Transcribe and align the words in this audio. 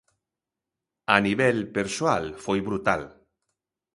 A 1.15 1.17
nivel 1.27 1.57
persoal 1.77 2.23
foi 2.43 2.59
brutal. 2.67 3.01